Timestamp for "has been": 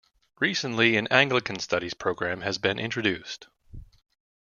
2.41-2.79